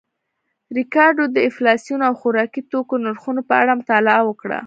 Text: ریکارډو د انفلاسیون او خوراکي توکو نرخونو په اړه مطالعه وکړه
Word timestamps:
ریکارډو 0.77 1.23
د 1.31 1.37
انفلاسیون 1.47 2.01
او 2.07 2.13
خوراکي 2.21 2.61
توکو 2.71 2.95
نرخونو 3.05 3.41
په 3.49 3.53
اړه 3.61 3.79
مطالعه 3.79 4.21
وکړه 4.25 4.59